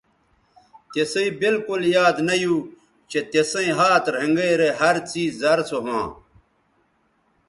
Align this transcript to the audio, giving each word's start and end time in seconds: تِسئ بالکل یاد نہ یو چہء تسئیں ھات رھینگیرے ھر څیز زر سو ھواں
تِسئ 0.93 1.27
بالکل 1.41 1.81
یاد 1.95 2.17
نہ 2.27 2.35
یو 2.41 2.55
چہء 3.09 3.25
تسئیں 3.31 3.73
ھات 3.79 4.05
رھینگیرے 4.15 4.69
ھر 4.79 4.95
څیز 5.09 5.31
زر 5.41 5.59
سو 5.69 5.77
ھواں 5.85 6.05